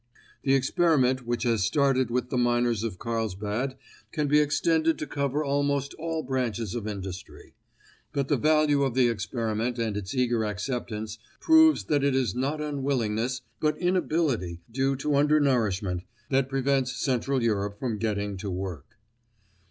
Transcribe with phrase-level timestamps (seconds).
[0.41, 3.77] The experiment which has started with the miners of Carlsbad
[4.11, 7.53] can be extended to cover almost all branches of industry.
[8.11, 12.59] But the value of the experiment and its eager acceptance proves that it is not
[12.59, 18.97] unwillingness, but inability due to undernourishment, that prevents Central Europe from getting to work.